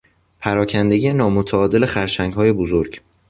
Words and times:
پراکندگی 0.39 1.13
نامتعادل 1.13 1.85
خرچنگهای 1.85 2.51
بزرگ 2.53 2.99